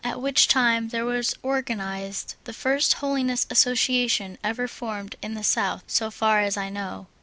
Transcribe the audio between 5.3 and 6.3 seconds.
the South, vSo